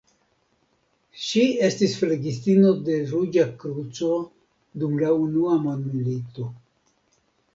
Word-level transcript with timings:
Ŝi 1.23 1.41
estis 1.65 1.91
flegistino 2.03 2.71
de 2.87 2.95
Ruĝa 3.11 3.45
Kruco 3.63 4.09
dum 4.85 4.97
la 5.03 5.11
Unua 5.27 5.59
Mondmilito. 5.67 6.47